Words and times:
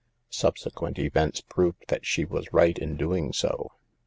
Subsequent 0.31 0.97
events 0.97 1.41
proved 1.41 1.83
that 1.89 2.07
she 2.07 2.25
was 2.25 2.51
right 2.51 2.79
in 2.79 2.97
doing 2.97 3.31
so. 3.31 3.73